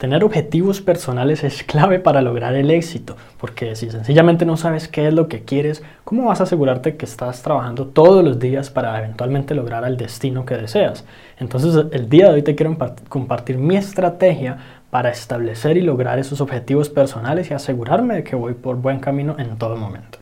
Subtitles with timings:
[0.00, 5.06] Tener objetivos personales es clave para lograr el éxito, porque si sencillamente no sabes qué
[5.06, 8.98] es lo que quieres, ¿cómo vas a asegurarte que estás trabajando todos los días para
[8.98, 11.04] eventualmente lograr el destino que deseas?
[11.38, 12.78] Entonces, el día de hoy te quiero
[13.10, 14.56] compartir mi estrategia
[14.88, 19.36] para establecer y lograr esos objetivos personales y asegurarme de que voy por buen camino
[19.38, 20.19] en todo momento.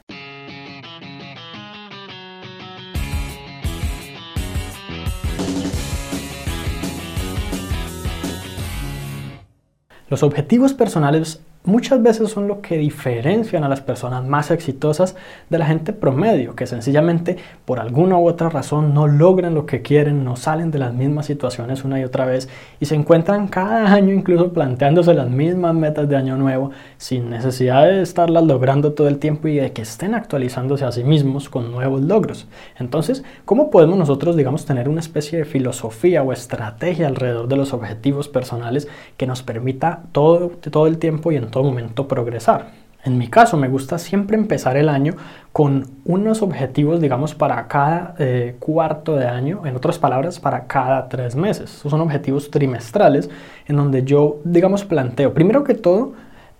[10.10, 15.14] Los objetivos personales muchas veces son lo que diferencian a las personas más exitosas
[15.50, 17.36] de la gente promedio, que sencillamente
[17.66, 21.26] por alguna u otra razón no logran lo que quieren, no salen de las mismas
[21.26, 22.48] situaciones una y otra vez
[22.80, 27.84] y se encuentran cada año incluso planteándose las mismas metas de año nuevo sin necesidad
[27.84, 31.70] de estarlas logrando todo el tiempo y de que estén actualizándose a sí mismos con
[31.70, 32.48] nuevos logros.
[32.78, 37.74] Entonces, ¿cómo podemos nosotros, digamos, tener una especie de filosofía o estrategia alrededor de los
[37.74, 38.88] objetivos personales
[39.18, 42.88] que nos permita todo, todo el tiempo y en todo momento progresar.
[43.04, 45.14] En mi caso, me gusta siempre empezar el año
[45.52, 51.08] con unos objetivos, digamos, para cada eh, cuarto de año, en otras palabras, para cada
[51.08, 51.70] tres meses.
[51.70, 53.30] Son objetivos trimestrales
[53.66, 56.14] en donde yo, digamos, planteo, primero que todo,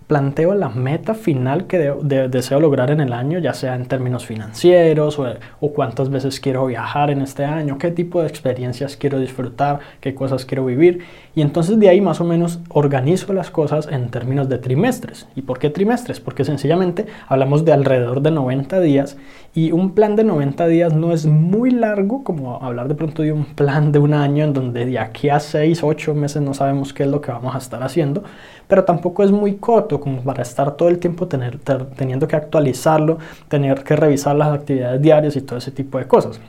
[0.08, 1.78] planteo la meta final que
[2.30, 7.10] deseo lograr en el año, ya sea en términos financieros o, cuántas veces quiero viajar
[7.10, 11.04] en este año, qué tipo de experiencias quiero disfrutar, qué cosas quiero vivir.
[11.34, 15.28] Y entonces de ahí más o menos organizo las cosas en términos de trimestres.
[15.36, 16.20] ¿Y por qué trimestres?
[16.20, 19.18] Porque sencillamente hablamos de alrededor de 90 días
[19.54, 23.32] y un plan de 90 días no es muy largo como hablar de pronto de
[23.32, 26.92] un plan de un año en donde de aquí a 6, 8 meses no sabemos
[26.92, 28.22] qué es lo que vamos a estar haciendo,
[28.68, 31.58] pero tampoco es muy corto como para estar todo el tiempo tener,
[31.96, 33.18] teniendo que actualizarlo,
[33.48, 36.40] tener que revisar las actividades diarias y todo ese tipo de cosas.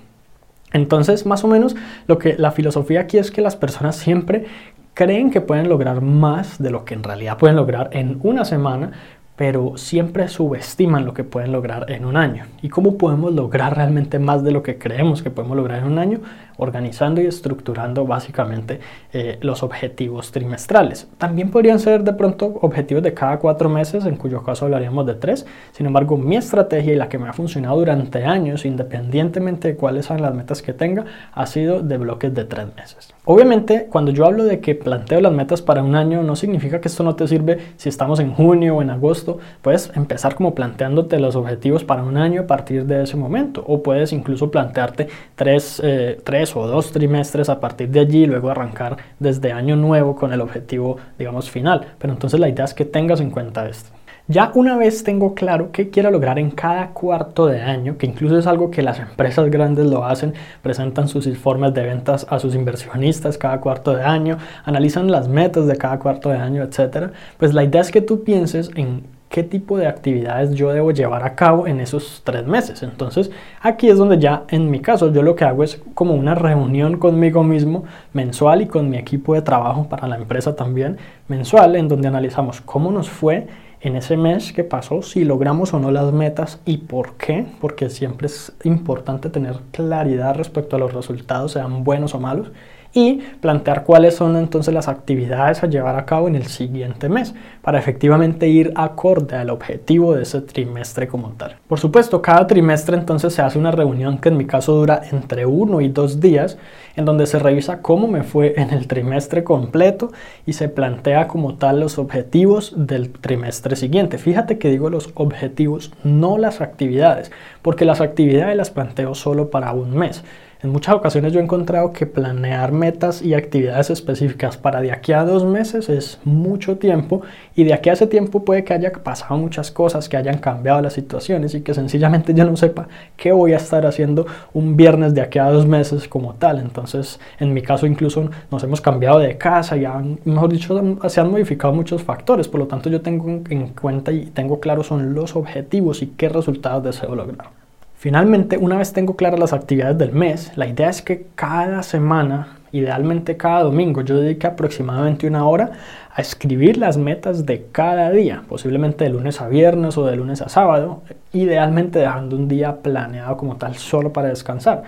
[0.71, 1.75] Entonces, más o menos,
[2.07, 4.45] lo que la filosofía aquí es que las personas siempre
[4.93, 8.91] creen que pueden lograr más de lo que en realidad pueden lograr en una semana,
[9.35, 12.43] pero siempre subestiman lo que pueden lograr en un año.
[12.61, 15.97] ¿Y cómo podemos lograr realmente más de lo que creemos que podemos lograr en un
[15.97, 16.19] año?
[16.59, 18.79] Organizando y estructurando básicamente
[19.11, 21.07] eh, los objetivos trimestrales.
[21.17, 25.15] También podrían ser de pronto objetivos de cada cuatro meses, en cuyo caso hablaríamos de
[25.15, 25.45] tres.
[25.71, 30.05] Sin embargo, mi estrategia y la que me ha funcionado durante años, independientemente de cuáles
[30.05, 33.13] sean las metas que tenga, ha sido de bloques de tres meses.
[33.25, 36.87] Obviamente, cuando yo hablo de que planteo las metas para un año, no significa que
[36.87, 41.19] esto no te sirve si estamos en junio o en agosto puedes empezar como planteándote
[41.19, 43.63] los objetivos para un año a partir de ese momento.
[43.67, 48.27] O puedes incluso plantearte tres, eh, tres o dos trimestres a partir de allí y
[48.27, 51.87] luego arrancar desde año nuevo con el objetivo, digamos, final.
[51.97, 53.89] Pero entonces la idea es que tengas en cuenta esto.
[54.31, 58.37] Ya una vez tengo claro qué quiero lograr en cada cuarto de año, que incluso
[58.37, 62.53] es algo que las empresas grandes lo hacen, presentan sus informes de ventas a sus
[62.53, 67.11] inversionistas cada cuarto de año, analizan las metas de cada cuarto de año, etc.
[67.39, 71.23] Pues la idea es que tú pienses en qué tipo de actividades yo debo llevar
[71.23, 72.83] a cabo en esos tres meses.
[72.83, 73.31] Entonces,
[73.61, 76.97] aquí es donde ya en mi caso yo lo que hago es como una reunión
[76.97, 80.97] conmigo mismo mensual y con mi equipo de trabajo para la empresa también
[81.27, 83.47] mensual, en donde analizamos cómo nos fue
[83.81, 87.89] en ese mes que pasó, si logramos o no las metas y por qué, porque
[87.89, 92.51] siempre es importante tener claridad respecto a los resultados, sean buenos o malos
[92.93, 97.35] y plantear cuáles son entonces las actividades a llevar a cabo en el siguiente mes
[97.61, 101.57] para efectivamente ir acorde al objetivo de ese trimestre como tal.
[101.67, 105.45] Por supuesto, cada trimestre entonces se hace una reunión que en mi caso dura entre
[105.45, 106.57] uno y dos días
[106.95, 110.11] en donde se revisa cómo me fue en el trimestre completo
[110.45, 114.17] y se plantea como tal los objetivos del trimestre siguiente.
[114.17, 119.71] Fíjate que digo los objetivos, no las actividades, porque las actividades las planteo solo para
[119.73, 120.23] un mes.
[120.61, 125.13] En muchas ocasiones yo he encontrado que planear metas y actividades específicas para de aquí
[125.13, 127.21] a dos meses es mucho tiempo
[127.55, 130.81] y de aquí a ese tiempo puede que haya pasado muchas cosas, que hayan cambiado
[130.81, 135.13] las situaciones y que sencillamente yo no sepa qué voy a estar haciendo un viernes
[135.13, 136.59] de aquí a dos meses como tal.
[136.59, 140.77] Entonces, en mi caso incluso nos hemos cambiado de casa y han, mejor dicho,
[141.07, 142.49] se han modificado muchos factores.
[142.49, 146.27] Por lo tanto, yo tengo en cuenta y tengo claro son los objetivos y qué
[146.27, 147.58] resultados deseo lograr.
[147.99, 152.59] Finalmente, una vez tengo claras las actividades del mes, la idea es que cada semana,
[152.71, 155.71] idealmente cada domingo, yo dedique aproximadamente una hora
[156.09, 160.41] a escribir las metas de cada día, posiblemente de lunes a viernes o de lunes
[160.41, 161.01] a sábado,
[161.33, 164.83] idealmente dejando un día planeado como tal solo para descansar.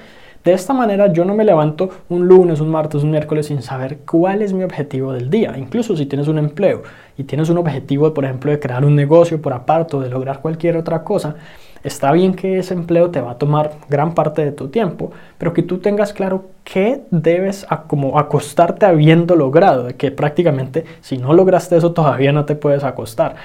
[0.46, 4.00] De esta manera yo no me levanto un lunes, un martes, un miércoles sin saber
[4.10, 5.54] cuál es mi objetivo del día.
[5.58, 6.84] Incluso si tienes un empleo
[7.18, 10.40] y tienes un objetivo, por ejemplo, de crear un negocio por aparte o de lograr
[10.40, 11.36] cualquier otra cosa,
[11.84, 15.54] Está bien que ese empleo te va a tomar gran parte de tu tiempo, pero
[15.54, 21.34] que tú tengas claro qué debes como acostarte habiendo logrado, de que prácticamente si no
[21.34, 23.36] lograste eso todavía no te puedes acostar.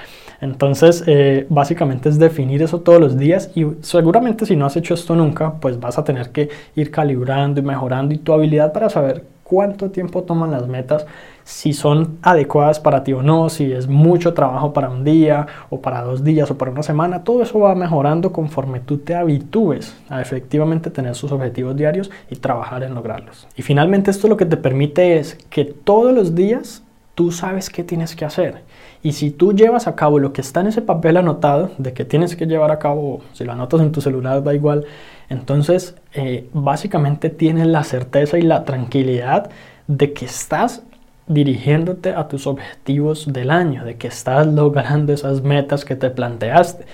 [0.41, 4.93] Entonces, eh, básicamente es definir eso todos los días y seguramente si no has hecho
[4.93, 8.89] esto nunca, pues vas a tener que ir calibrando y mejorando y tu habilidad para
[8.89, 11.05] saber cuánto tiempo toman las metas,
[11.45, 15.79] si son adecuadas para ti o no, si es mucho trabajo para un día o
[15.81, 19.95] para dos días o para una semana, todo eso va mejorando conforme tú te habitúes
[20.09, 23.47] a efectivamente tener sus objetivos diarios y trabajar en lograrlos.
[23.55, 26.83] Y finalmente esto lo que te permite es que todos los días
[27.17, 28.61] tú sabes qué tienes que hacer.
[29.01, 32.05] Y si tú llevas a cabo lo que está en ese papel anotado, de que
[32.05, 34.85] tienes que llevar a cabo, si lo anotas en tu celular da igual,
[35.27, 39.49] entonces eh, básicamente tienes la certeza y la tranquilidad
[39.87, 40.83] de que estás
[41.25, 46.85] dirigiéndote a tus objetivos del año, de que estás logrando esas metas que te planteaste.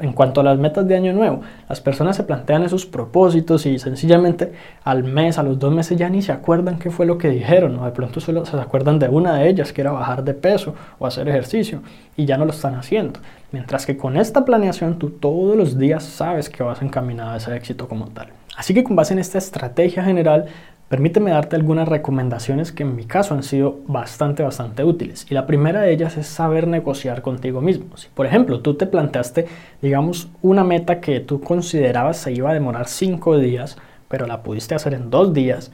[0.00, 3.78] En cuanto a las metas de año nuevo, las personas se plantean esos propósitos y
[3.78, 4.52] sencillamente
[4.82, 7.78] al mes, a los dos meses ya ni se acuerdan qué fue lo que dijeron,
[7.78, 10.74] o de pronto solo se acuerdan de una de ellas, que era bajar de peso
[10.98, 11.80] o hacer ejercicio,
[12.16, 13.20] y ya no lo están haciendo.
[13.52, 17.54] Mientras que con esta planeación tú todos los días sabes que vas encaminado a ese
[17.54, 18.30] éxito como tal.
[18.56, 20.46] Así que con base en esta estrategia general,
[20.88, 25.26] Permíteme darte algunas recomendaciones que en mi caso han sido bastante, bastante útiles.
[25.30, 27.96] Y la primera de ellas es saber negociar contigo mismo.
[27.96, 29.46] Si, por ejemplo, tú te planteaste,
[29.80, 33.78] digamos, una meta que tú considerabas se iba a demorar cinco días,
[34.08, 35.72] pero la pudiste hacer en dos días,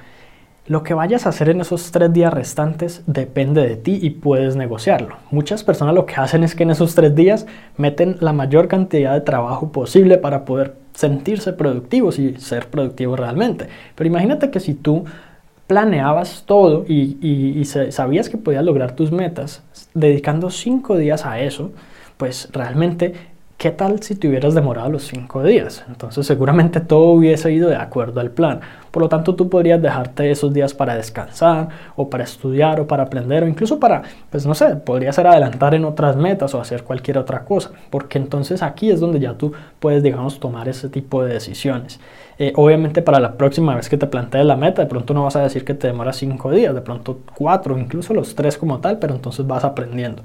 [0.70, 4.54] lo que vayas a hacer en esos tres días restantes depende de ti y puedes
[4.54, 5.16] negociarlo.
[5.32, 7.44] Muchas personas lo que hacen es que en esos tres días
[7.76, 13.66] meten la mayor cantidad de trabajo posible para poder sentirse productivos y ser productivos realmente.
[13.96, 15.06] Pero imagínate que si tú
[15.66, 21.72] planeabas todo y, sabías que podías lograr tus metas, dedicando cinco días a eso,
[22.16, 23.14] pues realmente
[23.60, 25.84] ¿qué tal si te hubieras demorado los cinco días?
[25.86, 28.60] Entonces seguramente todo hubiese ido de acuerdo al plan.
[28.90, 33.02] Por lo tanto, tú podrías dejarte esos días para descansar o para estudiar o para
[33.02, 36.84] aprender o incluso para, pues no sé, podría ser adelantar en otras metas o hacer
[36.84, 37.70] cualquier otra cosa.
[37.90, 42.00] Porque entonces aquí es donde ya tú puedes, digamos, tomar ese tipo de decisiones.
[42.38, 45.36] Eh, obviamente para la próxima vez que te plantees la meta, de pronto no vas
[45.36, 48.98] a decir que te demora cinco días, de pronto cuatro, incluso los tres como tal,
[48.98, 50.22] pero entonces vas aprendiendo.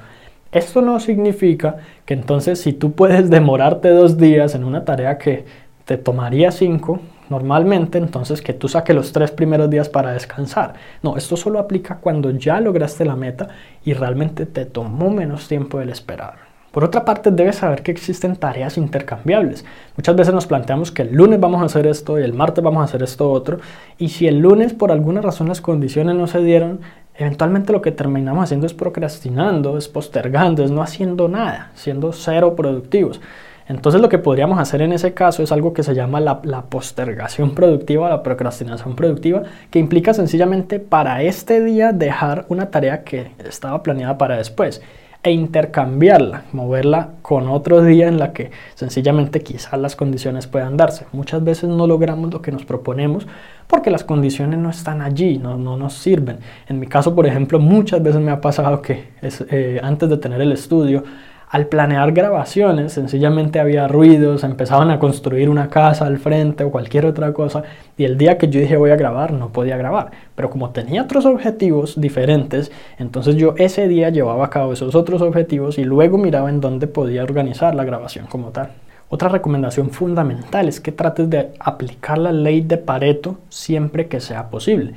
[0.51, 5.45] Esto no significa que entonces si tú puedes demorarte dos días en una tarea que
[5.85, 6.99] te tomaría cinco,
[7.29, 10.73] normalmente entonces que tú saques los tres primeros días para descansar.
[11.03, 13.49] No, esto solo aplica cuando ya lograste la meta
[13.83, 16.33] y realmente te tomó menos tiempo del esperado.
[16.75, 19.63] Por otra parte, debes saber que existen tareas intercambiables.
[19.95, 22.81] Muchas veces nos planteamos que el lunes vamos a hacer esto y el martes vamos
[22.81, 23.59] a hacer esto otro.
[23.97, 26.81] Y si el lunes por alguna razón las condiciones no se dieron,
[27.15, 32.57] eventualmente lo que terminamos haciendo es procrastinando, es postergando, es no haciendo nada, siendo cero
[32.57, 33.21] productivos.
[33.69, 37.55] Entonces lo que podríamos hacer en ese caso es algo que se llama la, postergación
[37.55, 43.81] productiva, la procrastinación productiva, que implica sencillamente para este día dejar una tarea que estaba
[43.81, 44.81] planeada para después
[45.25, 51.07] e intercambiarla, moverla con otro día en la que sencillamente quizás las condiciones puedan darse.
[51.13, 53.25] Muchas veces no logramos lo que nos proponemos
[53.65, 56.37] porque las condiciones no están allí, no, no nos sirven.
[56.69, 60.39] En mi caso, por ejemplo, muchas veces me ha pasado que eh, antes de tener
[60.41, 61.03] el estudio,
[61.49, 67.05] al planear grabaciones, sencillamente había ruidos, empezaban a construir una casa al frente o cualquier
[67.05, 67.63] otra cosa,
[67.97, 70.11] y el día que yo dije voy a grabar, no podía grabar.
[70.35, 75.21] Pero como tenía otros objetivos diferentes, entonces yo ese día llevaba a cabo esos otros
[75.21, 78.69] objetivos y luego miraba en dónde podía organizar la grabación como tal.
[79.07, 84.49] Otra recomendación fundamental es que trates de aplicar la ley de Pareto siempre que sea
[84.49, 84.93] posible.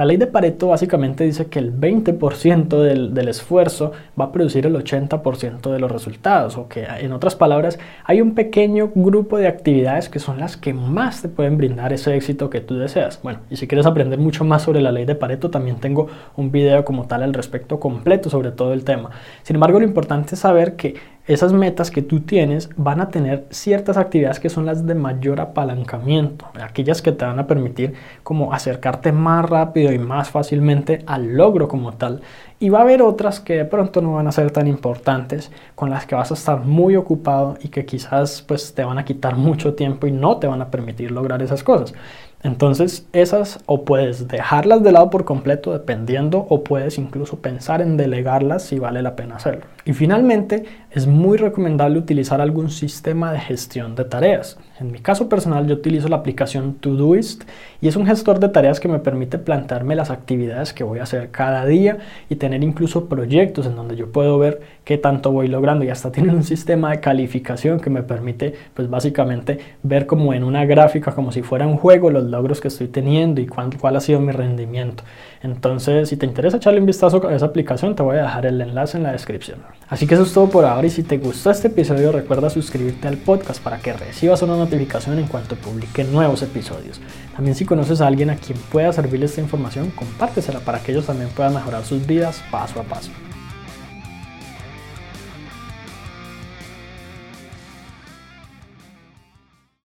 [0.00, 4.74] La ley de Pareto básicamente dice que el 20% del, esfuerzo va a producir el
[4.74, 10.08] 80% de los resultados, o que en otras palabras hay un pequeño grupo de actividades
[10.08, 13.20] que son las que más te pueden brindar ese éxito que tú deseas.
[13.22, 16.50] Bueno, y si quieres aprender mucho más sobre la ley de Pareto, también tengo un
[16.50, 19.10] video como tal al respecto completo sobre todo el tema.
[19.42, 20.94] Sin embargo, lo importante es saber que
[21.26, 25.40] esas metas que tú tienes van a tener ciertas actividades que son las de mayor
[25.40, 31.36] apalancamiento, aquellas que te van a permitir como acercarte más rápido y más fácilmente al
[31.36, 32.22] logro como tal.
[32.58, 35.88] Y va a haber otras que de pronto no van a ser tan importantes, con
[35.88, 39.36] las que vas a estar muy ocupado y que quizás pues te van a quitar
[39.36, 41.94] mucho tiempo y no te van a permitir lograr esas cosas.
[42.42, 47.96] Entonces esas o puedes dejarlas de lado por completo dependiendo o puedes incluso pensar en
[47.96, 49.66] delegarlas si vale la pena hacerlo.
[49.90, 54.56] Y finalmente es muy recomendable utilizar algún sistema de gestión de tareas.
[54.78, 57.42] En mi caso personal yo utilizo la aplicación Todoist
[57.80, 61.02] y es un gestor de tareas que me permite plantearme las actividades que voy a
[61.02, 65.48] hacer cada día y tener incluso proyectos en donde yo puedo ver qué tanto voy
[65.48, 70.34] logrando y hasta tienen un sistema de calificación que me permite pues básicamente ver como
[70.34, 73.76] en una gráfica como si fuera un juego los logros que estoy teniendo y cuál,
[73.76, 75.02] cuál ha sido mi rendimiento.
[75.42, 78.60] Entonces si te interesa echarle un vistazo a esa aplicación te voy a dejar el
[78.60, 79.58] enlace en la descripción.
[79.90, 83.08] Así que eso es todo por ahora y si te gustó este episodio recuerda suscribirte
[83.08, 87.00] al podcast para que recibas una notificación en cuanto publique nuevos episodios.
[87.34, 91.06] También si conoces a alguien a quien pueda servirle esta información, compártesela para que ellos
[91.06, 93.10] también puedan mejorar sus vidas paso a paso.